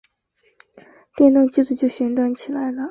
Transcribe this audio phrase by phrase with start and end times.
[1.15, 2.79] 电动机转子就旋转起来了。